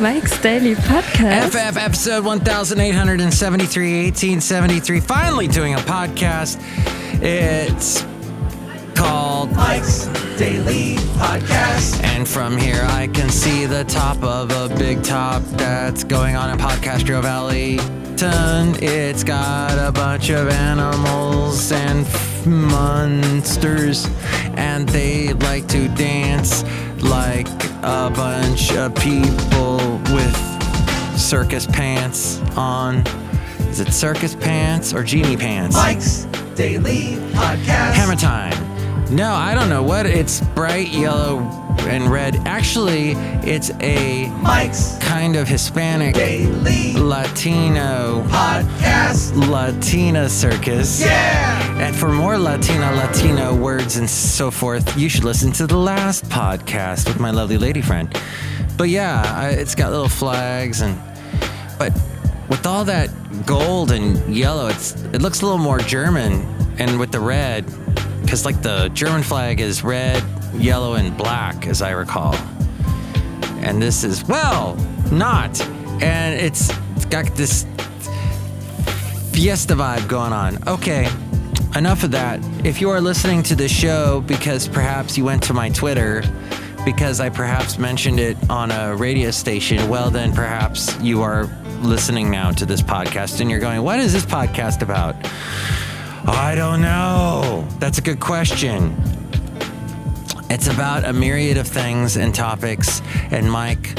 [0.00, 1.50] Mike's Daily Podcast.
[1.50, 5.00] FF episode 1873, 1873.
[5.00, 6.58] Finally doing a podcast.
[7.22, 8.04] It's
[8.94, 10.06] called Mike's
[10.36, 12.02] Daily Podcast.
[12.02, 16.50] And from here, I can see the top of a big top that's going on
[16.50, 17.78] in Podcastro Valley.
[18.80, 24.08] It's got a bunch of animals and f- monsters,
[24.56, 26.64] and they like to dance
[27.02, 27.48] like
[27.82, 28.43] a bunch
[28.74, 30.36] people with
[31.16, 33.06] circus pants on.
[33.68, 35.76] Is it circus pants or genie pants?
[35.76, 36.24] Mike's
[36.56, 37.92] Daily Podcast.
[37.92, 39.14] Hammer time.
[39.14, 40.06] No, I don't know what.
[40.06, 41.38] It's bright yellow
[41.86, 42.36] and red.
[42.46, 49.34] Actually, it's a Mike's kind of Hispanic Daily Latino Podcast.
[49.50, 51.00] Latina circus.
[51.00, 51.80] Yeah.
[51.80, 56.24] And for more Latina Latino words and so forth, you should listen to the last
[56.26, 58.14] podcast with my lovely lady friend.
[58.76, 60.98] But yeah, I, it's got little flags and
[61.78, 61.92] but
[62.48, 63.10] with all that
[63.46, 66.32] gold and yellow, it's it looks a little more German
[66.78, 67.64] and with the red
[68.28, 70.22] cuz like the German flag is red,
[70.56, 72.34] yellow and black as I recall.
[73.58, 74.76] And this is well,
[75.10, 75.60] not.
[76.02, 77.64] And it's, it's got this
[79.32, 80.66] fiesta vibe going on.
[80.68, 81.08] Okay,
[81.76, 82.40] enough of that.
[82.64, 86.22] If you are listening to the show because perhaps you went to my Twitter,
[86.84, 91.44] because I perhaps mentioned it on a radio station, well, then perhaps you are
[91.80, 95.16] listening now to this podcast and you're going, What is this podcast about?
[96.26, 97.66] I don't know.
[97.78, 98.96] That's a good question.
[100.54, 103.02] It's about a myriad of things and topics,
[103.32, 103.98] and Mike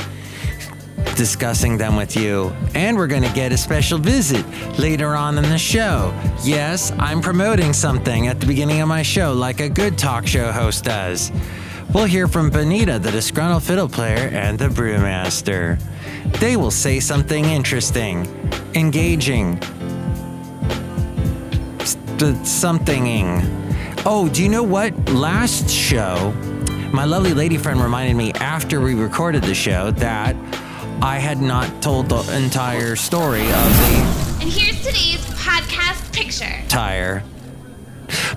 [1.17, 2.55] discussing them with you.
[2.73, 4.45] And we're going to get a special visit
[4.79, 6.17] later on in the show.
[6.45, 10.49] Yes, I'm promoting something at the beginning of my show, like a good talk show
[10.53, 11.29] host does.
[11.93, 15.77] We'll hear from Bonita, the disgruntled fiddle player, and the brewmaster.
[16.39, 18.25] They will say something interesting,
[18.75, 19.61] engaging,
[22.45, 23.64] somethinging.
[24.07, 25.09] Oh, do you know what?
[25.09, 26.31] Last show,
[26.93, 30.35] my lovely lady friend reminded me after we recorded the show that
[31.01, 36.61] I had not told the entire story of the And here's today's podcast picture.
[36.67, 37.23] tire.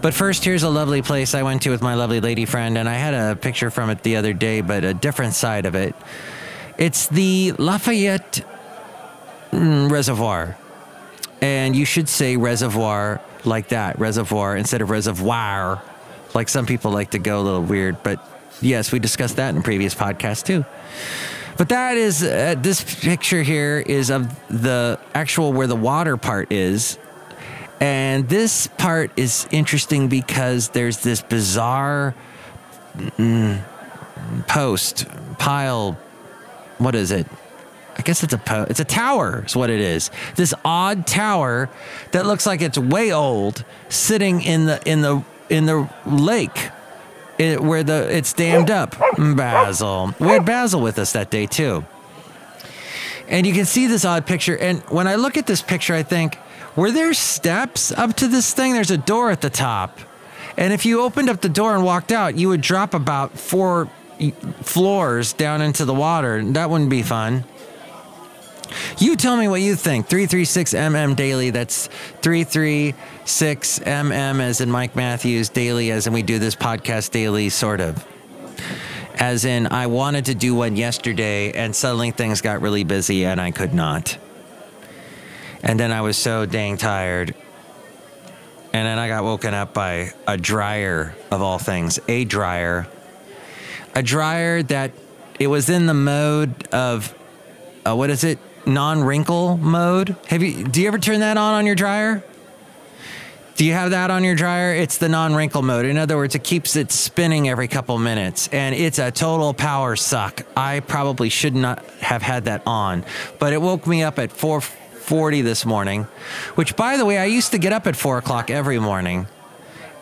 [0.01, 2.89] But first, here's a lovely place I went to with my lovely lady friend, and
[2.89, 5.95] I had a picture from it the other day, but a different side of it.
[6.79, 8.43] It's the Lafayette
[9.53, 10.57] mm, Reservoir.
[11.43, 15.83] And you should say reservoir like that, reservoir, instead of reservoir,
[16.35, 18.03] like some people like to go a little weird.
[18.03, 18.25] But
[18.61, 20.65] yes, we discussed that in previous podcast too.
[21.57, 26.53] But that is, uh, this picture here is of the actual where the water part
[26.53, 26.99] is.
[27.81, 32.15] And this part is interesting because there's this bizarre
[32.97, 33.61] mm,
[34.47, 35.07] post,
[35.39, 35.99] pile,
[36.79, 37.27] what is it?
[37.99, 40.11] I guess it's a po- it's a tower is what it is.
[40.37, 41.69] This odd tower
[42.13, 46.71] that looks like it's way old, sitting in the in the in the lake,
[47.39, 48.97] it, where the it's dammed up.
[49.19, 51.85] Basil, we had Basil with us that day too,
[53.27, 54.57] and you can see this odd picture.
[54.57, 56.39] And when I look at this picture, I think,
[56.77, 58.75] were there steps up to this thing?
[58.75, 59.99] There's a door at the top,
[60.57, 63.91] and if you opened up the door and walked out, you would drop about four
[64.63, 66.43] floors down into the water.
[66.45, 67.45] That wouldn't be fun.
[68.99, 70.09] You tell me what you think.
[70.09, 71.51] 336MM daily.
[71.51, 71.89] That's
[72.23, 78.07] 336MM as in Mike Matthews daily, as in we do this podcast daily, sort of.
[79.15, 83.41] As in, I wanted to do one yesterday and suddenly things got really busy and
[83.41, 84.17] I could not.
[85.63, 87.35] And then I was so dang tired.
[88.73, 92.87] And then I got woken up by a dryer of all things, a dryer.
[93.95, 94.93] A dryer that
[95.39, 97.15] it was in the mode of,
[97.85, 98.39] uh, what is it?
[98.67, 100.17] Non-wrinkle mode.
[100.27, 102.23] Have you do you ever turn that on on your dryer?
[103.57, 104.73] Do you have that on your dryer?
[104.73, 105.85] It's the non-wrinkle mode.
[105.85, 109.97] In other words, it keeps it spinning every couple minutes and it's a total power
[109.97, 110.47] suck.
[110.57, 113.05] I probably should not have had that on,
[113.41, 116.05] but it woke me up at 4:40 this morning,
[116.55, 119.27] which by the way, I used to get up at four o'clock every morning.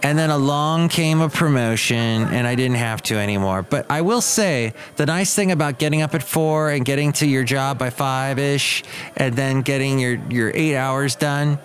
[0.06, 3.62] And then along came a promotion, and I didn't have to anymore.
[3.62, 7.26] But I will say the nice thing about getting up at four and getting to
[7.26, 8.85] your job by five ish,
[9.17, 11.58] and then getting your, your eight hours done,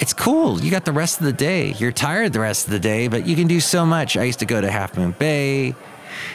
[0.00, 0.60] it's cool.
[0.60, 1.70] You got the rest of the day.
[1.78, 4.16] You're tired the rest of the day, but you can do so much.
[4.16, 5.76] I used to go to Half Moon Bay.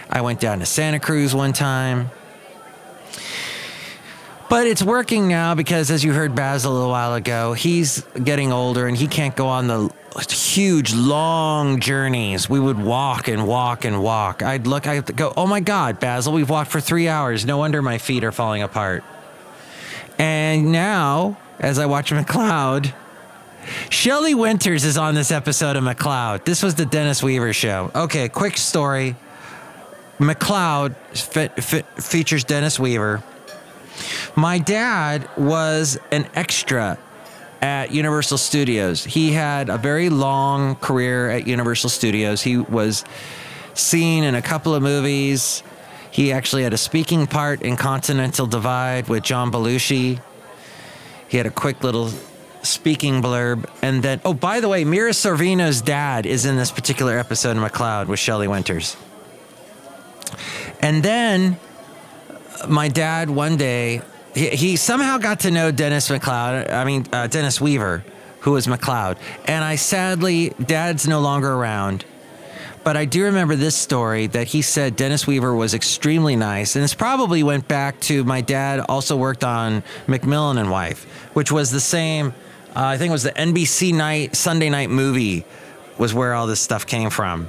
[0.10, 2.10] I went down to Santa Cruz one time.
[4.50, 8.54] But it's working now because, as you heard Basil a little while ago, he's getting
[8.54, 12.50] older and he can't go on the huge, long journeys.
[12.50, 14.44] We would walk and walk and walk.
[14.44, 17.46] I'd look, I'd go, oh my God, Basil, we've walked for three hours.
[17.46, 19.04] No wonder my feet are falling apart.
[20.20, 22.94] And now, as I watch McCloud,
[23.90, 26.46] Shelley Winters is on this episode of McCloud.
[26.46, 27.92] This was the Dennis Weaver show.
[27.96, 29.16] Okay, quick story.
[30.20, 33.24] McCloud fe- fe- features Dennis Weaver.
[34.36, 36.98] My dad was an extra
[37.64, 39.06] at Universal Studios.
[39.06, 42.42] He had a very long career at Universal Studios.
[42.42, 43.06] He was
[43.74, 45.64] seen in a couple of movies.
[46.12, 50.20] He actually had a speaking part in Continental Divide with John Belushi.
[51.30, 52.12] He had a quick little
[52.64, 53.66] speaking blurb.
[53.82, 57.64] And then, oh, by the way, Mira Sorvino's dad is in this particular episode of
[57.64, 58.98] McCloud with Shelley Winters.
[60.82, 61.58] And then
[62.62, 64.02] uh, my dad one day,
[64.34, 68.04] he, he somehow got to know Dennis McCloud, I mean, uh, Dennis Weaver,
[68.42, 69.18] who was McCloud.
[69.46, 72.06] And I sadly, dad's no longer around.
[72.84, 76.76] But I do remember this story that he said Dennis Weaver was extremely nice.
[76.76, 81.50] And this probably went back to my dad also worked on McMillan and Wife, which
[81.50, 82.34] was the same,
[82.76, 85.46] uh, I think it was the NBC night, Sunday night movie
[85.98, 87.48] was where all this stuff came from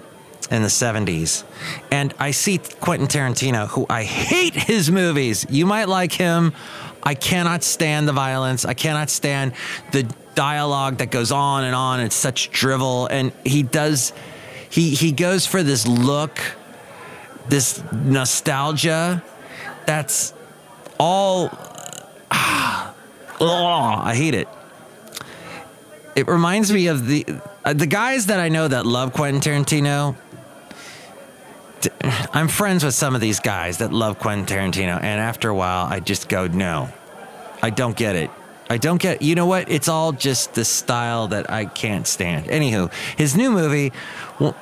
[0.50, 1.44] in the 70s.
[1.90, 5.46] And I see Quentin Tarantino, who I hate his movies.
[5.48, 6.52] You might like him.
[7.02, 8.64] I cannot stand the violence.
[8.64, 9.52] I cannot stand
[9.92, 10.02] the
[10.34, 12.00] dialogue that goes on and on.
[12.00, 13.06] It's such drivel.
[13.06, 14.12] And he does,
[14.70, 16.38] he, he goes for this look,
[17.48, 19.22] this nostalgia
[19.86, 20.32] that's
[20.98, 21.50] all,
[22.30, 22.94] ah,
[23.40, 24.48] I hate it.
[26.16, 27.26] It reminds me of the
[27.64, 30.16] uh, the guys that I know that love Quentin Tarantino.
[32.32, 35.86] I'm friends with some of these guys that love Quentin Tarantino, and after a while,
[35.86, 36.88] I just go, no,
[37.62, 38.30] I don't get it.
[38.68, 39.20] I don't get.
[39.22, 39.70] You know what?
[39.70, 42.46] It's all just the style that I can't stand.
[42.46, 43.92] Anywho, his new movie,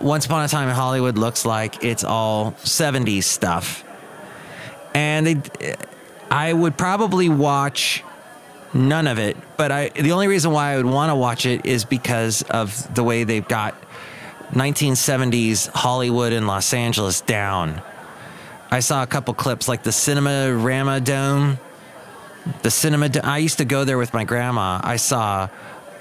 [0.01, 3.85] Once Upon a Time in Hollywood, looks like it's all '70s stuff,
[4.93, 5.77] and they,
[6.31, 8.03] I would probably watch
[8.75, 9.37] none of it.
[9.57, 12.93] But I, the only reason why I would want to watch it is because of
[12.95, 13.75] the way they've got
[14.52, 17.82] 1970s Hollywood and Los Angeles down.
[18.70, 21.58] I saw a couple clips like the Cinerama Dome.
[22.62, 23.08] The cinema.
[23.22, 24.81] I used to go there with my grandma.
[24.82, 25.49] I saw,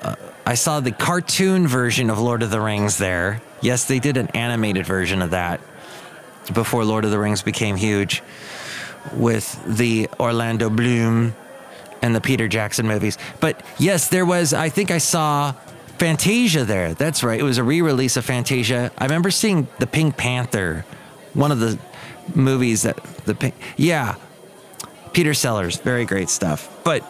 [0.01, 0.15] uh,
[0.45, 3.42] I saw the cartoon version of Lord of the Rings there.
[3.62, 5.62] Yes, they did an animated version of that
[6.51, 8.24] before Lord of the Rings became huge
[9.13, 11.36] with the Orlando Bloom
[12.01, 13.18] and the Peter Jackson movies.
[13.39, 15.53] But yes, there was, I think I saw
[16.01, 16.95] Fantasia there.
[16.95, 17.39] That's right.
[17.39, 18.92] It was a re release of Fantasia.
[18.98, 20.83] I remember seeing The Pink Panther,
[21.36, 21.77] one of the
[22.33, 24.15] movies that the Pink, yeah,
[25.13, 26.75] Peter Sellers, very great stuff.
[26.83, 27.07] But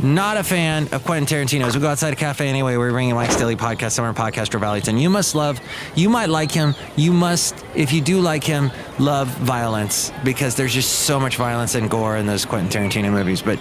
[0.00, 1.74] not a fan of Quentin Tarantino's.
[1.74, 4.98] We go outside a cafe anyway, we're bringing Mike's Daily Podcast, Summer Podcast, Valleyton.
[4.98, 5.60] You must love,
[5.96, 6.76] you might like him.
[6.94, 8.70] You must, if you do like him,
[9.00, 13.42] love violence because there's just so much violence and gore in those Quentin Tarantino movies.
[13.42, 13.58] But,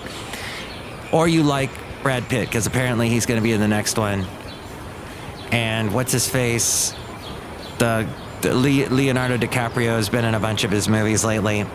[1.12, 1.72] or you like
[2.04, 4.28] Brad Pitt because apparently he's going to be in the next one.
[5.52, 6.94] And what's his face?
[7.80, 8.08] The,
[8.42, 11.66] the Le- Leonardo DiCaprio has been in a bunch of his movies lately.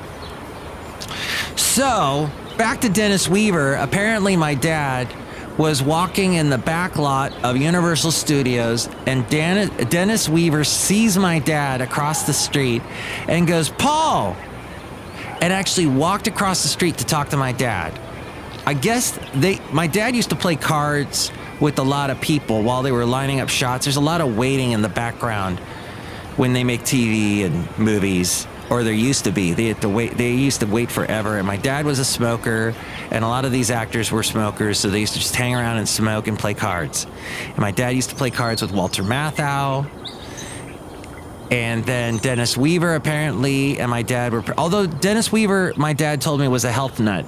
[1.56, 3.74] So, back to Dennis Weaver.
[3.74, 5.08] Apparently, my dad
[5.58, 11.38] was walking in the back lot of Universal Studios, and Dan- Dennis Weaver sees my
[11.38, 12.82] dad across the street
[13.28, 14.36] and goes, Paul!
[15.40, 17.98] And actually walked across the street to talk to my dad.
[18.64, 22.82] I guess they, my dad used to play cards with a lot of people while
[22.82, 23.86] they were lining up shots.
[23.86, 25.60] There's a lot of waiting in the background
[26.36, 29.52] when they make TV and movies, or there used to be.
[29.52, 30.16] They had to wait.
[30.16, 31.38] They used to wait forever.
[31.38, 32.74] And my dad was a smoker,
[33.12, 35.76] and a lot of these actors were smokers, so they used to just hang around
[35.78, 37.06] and smoke and play cards.
[37.46, 39.88] And my dad used to play cards with Walter Matthau.
[41.52, 44.42] And then Dennis Weaver, apparently, and my dad were.
[44.58, 47.24] Although Dennis Weaver, my dad told me, was a health nut.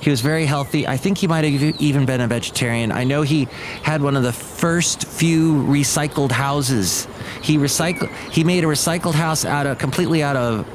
[0.00, 0.86] He was very healthy.
[0.86, 2.90] I think he might have even been a vegetarian.
[2.90, 3.44] I know he
[3.82, 7.06] had one of the first few recycled houses.
[7.42, 8.10] He recycled.
[8.30, 10.66] He made a recycled house out of completely out of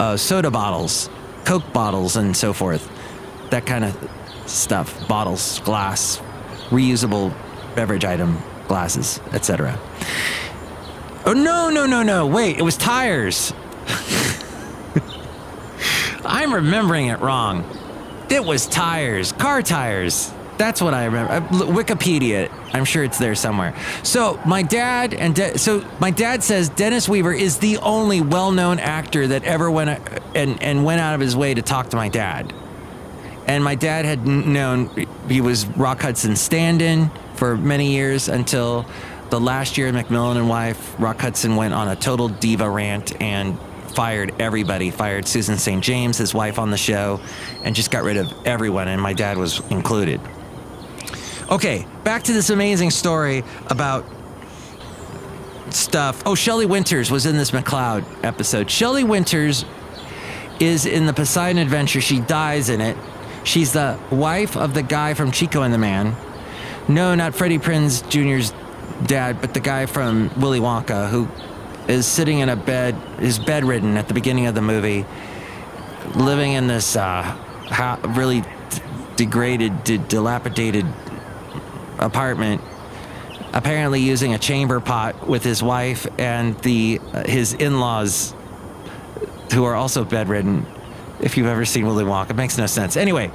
[0.00, 1.08] uh, soda bottles,
[1.44, 2.90] Coke bottles, and so forth.
[3.50, 4.10] That kind of
[4.46, 5.06] stuff.
[5.06, 6.20] Bottles, glass,
[6.70, 7.32] reusable
[7.76, 9.78] beverage item, glasses, etc.
[11.24, 12.26] Oh no no no no!
[12.26, 13.52] Wait, it was tires.
[16.24, 17.64] I'm remembering it wrong.
[18.28, 20.32] It was tires, car tires.
[20.58, 21.32] That's what I remember.
[21.32, 22.50] Uh, Wikipedia.
[22.72, 23.74] I'm sure it's there somewhere.
[24.02, 28.78] So my dad and De- so my dad says Dennis Weaver is the only well-known
[28.78, 31.96] actor that ever went uh, and and went out of his way to talk to
[31.96, 32.54] my dad.
[33.46, 34.90] And my dad had known
[35.28, 38.86] he was Rock Hudson stand-in for many years until
[39.30, 43.58] the last year McMillan and wife, Rock Hudson went on a total diva rant and
[43.96, 44.90] fired everybody.
[44.90, 45.82] Fired Susan St.
[45.82, 47.18] James, his wife, on the show,
[47.64, 50.20] and just got rid of everyone, and my dad was included.
[51.50, 54.04] Okay, back to this amazing story about
[55.70, 56.22] stuff.
[56.26, 58.70] Oh, Shelley Winters was in this McCloud episode.
[58.70, 59.64] Shelley Winters
[60.60, 62.02] is in the Poseidon Adventure.
[62.02, 62.98] She dies in it.
[63.44, 66.14] She's the wife of the guy from Chico and the Man.
[66.86, 68.52] No, not Freddie Prinze Jr.'s
[69.06, 71.28] dad, but the guy from Willy Wonka who
[71.88, 75.04] is sitting in a bed, is bedridden at the beginning of the movie,
[76.14, 78.42] living in this uh, really
[79.16, 80.86] degraded, d- dilapidated
[81.98, 82.60] apartment
[83.52, 88.34] apparently using a chamber pot with his wife and the uh, his in-laws
[89.54, 90.66] who are also bedridden.
[91.20, 92.98] If you've ever seen willy wonka it makes no sense.
[92.98, 93.30] Anyway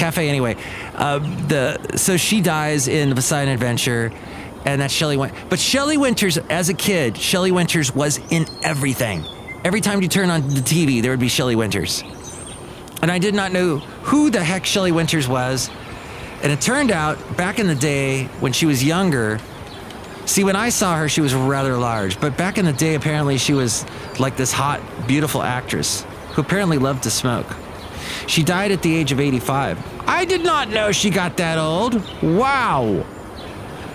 [0.00, 0.56] cafe anyway.
[0.94, 4.10] Uh, the so she dies in the poseidon adventure
[4.64, 5.38] and that's Shelley Winters.
[5.48, 9.24] But Shelley Winters, as a kid, Shelley Winters was in everything.
[9.64, 12.02] Every time you turn on the TV, there would be Shelley Winters.
[13.02, 15.70] And I did not know who the heck Shelley Winters was.
[16.42, 19.38] And it turned out, back in the day when she was younger,
[20.24, 22.20] see, when I saw her, she was rather large.
[22.20, 23.84] But back in the day, apparently, she was
[24.18, 27.46] like this hot, beautiful actress who apparently loved to smoke.
[28.26, 29.78] She died at the age of 85.
[30.06, 32.02] I did not know she got that old.
[32.22, 33.04] Wow.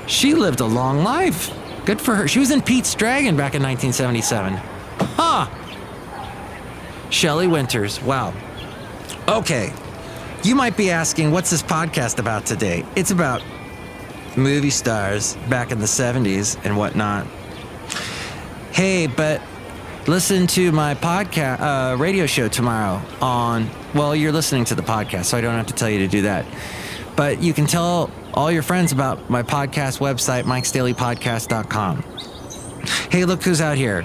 [0.07, 1.53] She lived a long life.
[1.85, 2.27] Good for her.
[2.27, 4.53] She was in Pete's Dragon back in 1977.
[5.15, 5.47] Huh.
[7.09, 8.01] Shelley Winters.
[8.01, 8.33] Wow.
[9.27, 9.73] Okay.
[10.43, 12.85] You might be asking, what's this podcast about today?
[12.95, 13.41] It's about
[14.37, 17.25] movie stars back in the 70s and whatnot.
[18.71, 19.41] Hey, but
[20.07, 25.25] listen to my podcast, uh, radio show tomorrow on, well, you're listening to the podcast,
[25.25, 26.45] so I don't have to tell you to do that.
[27.15, 32.03] But you can tell all your friends about my podcast website, mikesdailypodcast.com.
[33.09, 34.03] Hey, look who's out here.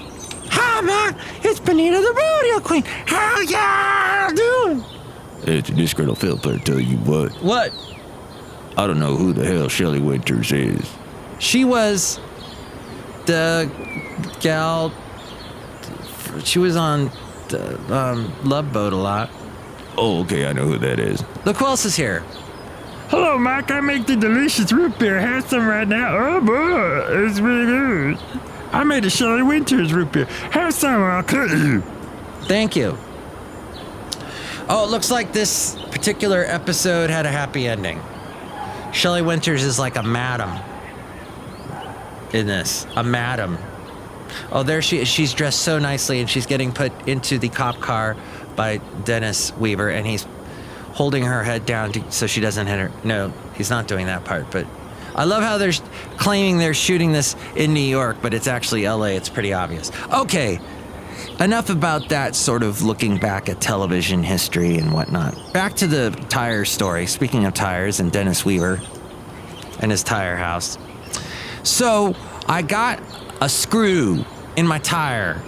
[0.50, 1.16] Hi, man.
[1.42, 2.84] It's Benita the Rodeo Queen.
[3.06, 4.84] How y'all doing?
[5.42, 7.32] It's this girl filter tell you what.
[7.42, 7.72] What?
[8.76, 10.90] I don't know who the hell Shelley Winters is.
[11.38, 12.20] She was
[13.26, 13.70] the
[14.40, 14.92] gal.
[16.44, 17.10] She was on
[17.48, 19.30] the um, Love Boat a lot.
[19.98, 21.22] Oh, okay, I know who that is.
[21.44, 22.24] Look who else is here.
[23.10, 23.72] Hello, Mike.
[23.72, 25.18] I make the delicious root beer.
[25.18, 26.16] Have some right now.
[26.16, 27.24] Oh, boy.
[27.26, 28.18] It's really good.
[28.70, 30.26] I made a Shelley Winters root beer.
[30.52, 31.80] Have some or I'll cut you.
[32.42, 32.96] Thank you.
[34.68, 38.00] Oh, it looks like this particular episode had a happy ending.
[38.92, 40.56] Shelley Winters is like a madam
[42.32, 42.86] in this.
[42.94, 43.58] A madam.
[44.52, 45.08] Oh, there she is.
[45.08, 48.16] She's dressed so nicely and she's getting put into the cop car
[48.54, 50.28] by Dennis Weaver and he's
[50.92, 52.92] holding her head down to, so she doesn't hit her.
[53.04, 54.66] No, he's not doing that part, but
[55.14, 55.72] I love how they're
[56.18, 59.06] claiming they're shooting this in New York, but it's actually LA.
[59.06, 59.90] It's pretty obvious.
[60.12, 60.60] Okay,
[61.40, 65.52] enough about that sort of looking back at television history and whatnot.
[65.52, 67.06] Back to the tire story.
[67.06, 68.80] Speaking of tires and Dennis Weaver
[69.80, 70.78] and his tire house.
[71.62, 72.14] So
[72.46, 73.02] I got
[73.40, 74.24] a screw
[74.56, 75.42] in my tire.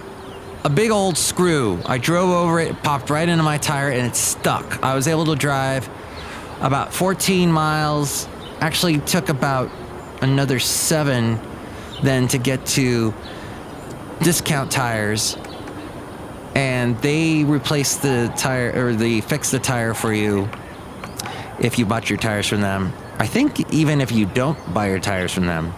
[0.65, 1.79] A big old screw.
[1.85, 4.81] I drove over it, popped right into my tire, and it stuck.
[4.81, 5.89] I was able to drive
[6.61, 8.27] about 14 miles.
[8.61, 9.69] Actually, took about
[10.21, 11.39] another seven
[12.01, 13.13] then to get to
[14.21, 15.37] discount tires
[16.55, 20.49] and they replace the tire or they fix the tire for you
[21.59, 22.93] if you bought your tires from them.
[23.19, 25.73] I think even if you don't buy your tires from them.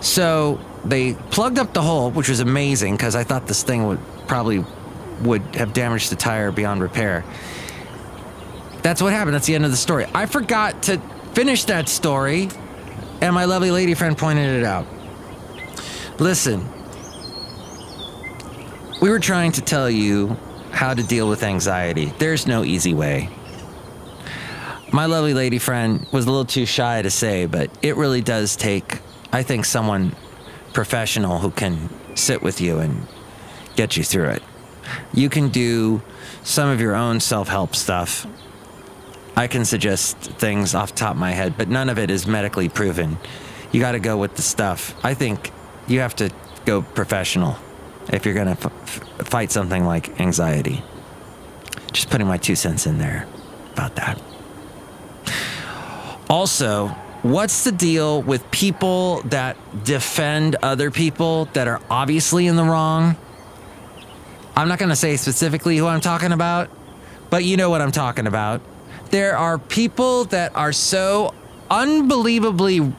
[0.00, 4.00] So they plugged up the hole, which was amazing because I thought this thing would
[4.26, 4.64] probably
[5.22, 7.24] would have damaged the tire beyond repair.
[8.82, 9.34] That's what happened.
[9.34, 10.06] That's the end of the story.
[10.14, 10.98] I forgot to
[11.32, 12.48] finish that story,
[13.20, 14.86] and my lovely lady friend pointed it out.
[16.18, 16.64] Listen,
[19.00, 20.36] we were trying to tell you
[20.70, 22.12] how to deal with anxiety.
[22.18, 23.30] There's no easy way.
[24.92, 28.56] My lovely lady friend was a little too shy to say, but it really does
[28.56, 29.00] take,
[29.32, 30.14] I think, someone
[30.76, 33.06] professional who can sit with you and
[33.76, 34.42] get you through it.
[35.14, 36.02] You can do
[36.42, 38.26] some of your own self help stuff.
[39.34, 42.68] I can suggest things off top of my head, but none of it is medically
[42.68, 43.16] proven.
[43.72, 44.94] You got to go with the stuff.
[45.02, 45.50] I think
[45.86, 46.30] you have to
[46.66, 47.56] go professional
[48.12, 50.84] if you're going to f- fight something like anxiety.
[51.90, 53.26] Just putting my two cents in there
[53.72, 54.20] about that.
[56.28, 62.64] Also, what's the deal with people that defend other people that are obviously in the
[62.64, 63.16] wrong?
[64.56, 66.70] I'm not going to say specifically who I'm talking about,
[67.30, 68.60] but you know what I'm talking about.
[69.10, 71.34] There are people that are so
[71.70, 72.92] unbelievably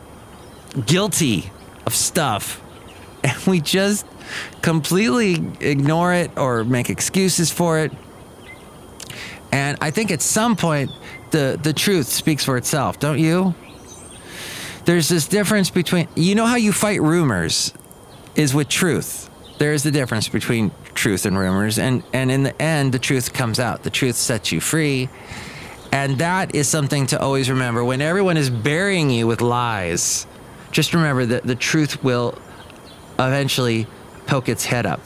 [0.86, 1.52] guilty
[1.86, 2.62] of stuff
[3.24, 4.06] and we just
[4.62, 7.92] completely ignore it or make excuses for it.
[9.52, 10.92] And I think at some point
[11.32, 13.56] the the truth speaks for itself, don't you?
[14.88, 17.74] There's this difference between you know how you fight rumors
[18.38, 19.30] is with truth.
[19.58, 23.34] There is the difference between truth and rumors and and in the end the truth
[23.34, 23.84] comes out.
[23.84, 25.10] The truth sets you free.
[25.92, 30.26] And that is something to always remember when everyone is burying you with lies.
[30.72, 32.38] Just remember that the truth will
[33.20, 33.88] eventually
[34.26, 35.02] poke its head up.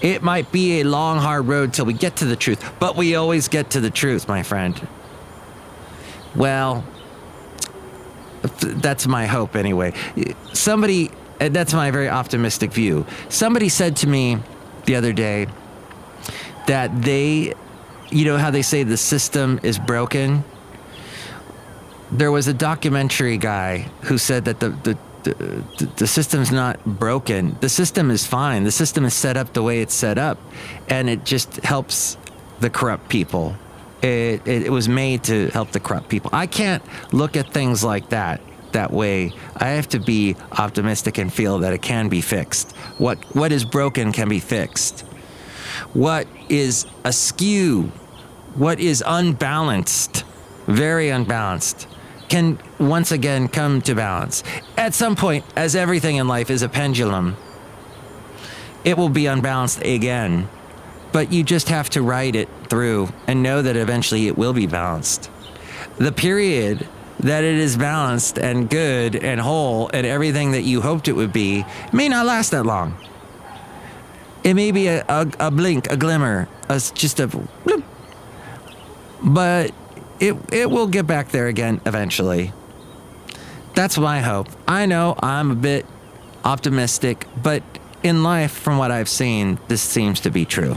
[0.00, 3.14] It might be a long, hard road till we get to the truth, but we
[3.14, 4.88] always get to the truth, my friend.
[6.34, 6.84] Well,
[8.42, 9.92] that's my hope anyway.
[10.52, 13.06] Somebody, uh, that's my very optimistic view.
[13.28, 14.38] Somebody said to me
[14.86, 15.46] the other day
[16.66, 17.54] that they,
[18.10, 20.44] you know how they say the system is broken?
[22.10, 27.56] There was a documentary guy who said that the, the the, the system's not broken.
[27.60, 28.64] The system is fine.
[28.64, 30.36] The system is set up the way it's set up,
[30.88, 32.16] and it just helps
[32.60, 33.56] the corrupt people.
[34.02, 36.30] It, it, it was made to help the corrupt people.
[36.32, 36.82] I can't
[37.12, 38.40] look at things like that
[38.72, 39.32] that way.
[39.56, 42.72] I have to be optimistic and feel that it can be fixed.
[42.98, 45.00] What what is broken can be fixed.
[45.92, 47.92] What is askew,
[48.54, 50.24] what is unbalanced,
[50.66, 51.86] very unbalanced,
[52.28, 54.42] can once again come to balance.
[54.76, 57.36] At some point, as everything in life is a pendulum,
[58.84, 60.48] it will be unbalanced again.
[61.12, 64.66] But you just have to ride it through and know that eventually it will be
[64.66, 65.30] balanced.
[65.98, 66.88] The period
[67.20, 71.32] that it is balanced and good and whole and everything that you hoped it would
[71.32, 72.96] be may not last that long.
[74.42, 77.84] It may be a, a, a blink, a glimmer, a, just a bloop.
[79.22, 79.72] But
[80.18, 82.52] it it will get back there again eventually.
[83.74, 84.48] That's my hope.
[84.66, 85.86] I know I'm a bit
[86.44, 87.62] optimistic, but
[88.02, 90.76] in life, from what I've seen, this seems to be true.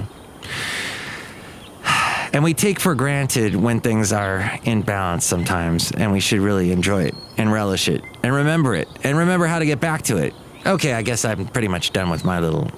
[2.34, 6.72] And we take for granted when things are in balance sometimes, and we should really
[6.72, 10.18] enjoy it and relish it and remember it and remember how to get back to
[10.18, 10.34] it.
[10.66, 12.70] Okay, I guess I'm pretty much done with my little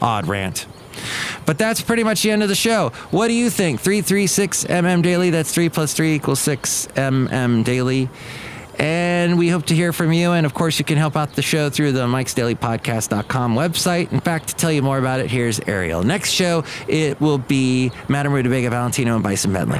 [0.00, 0.66] odd rant.
[1.44, 2.90] But that's pretty much the end of the show.
[3.10, 3.80] What do you think?
[3.80, 5.30] 336 MM Daily.
[5.30, 8.08] That's 3 plus 3 equals 6 MM Daily.
[8.78, 10.32] And we hope to hear from you.
[10.32, 14.12] And of course, you can help out the show through the mikesdailypodcast.com website.
[14.12, 16.02] In fact, to tell you more about it, here's Ariel.
[16.02, 19.78] Next show, it will be Madame Rutabaga Valentino and Bison Bentley.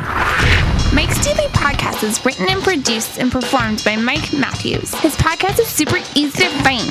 [0.94, 4.94] Mike's Daily Podcast is written and produced and performed by Mike Matthews.
[4.96, 6.90] His podcast is super easy to find.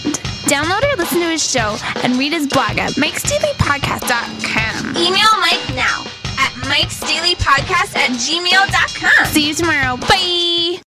[0.49, 4.97] Download or listen to his show and read his blog at mikesdailypodcast.com.
[4.97, 6.01] Email Mike now
[6.39, 9.25] at mikesdailypodcast at gmail.com.
[9.27, 9.97] See you tomorrow.
[9.97, 10.81] Bye.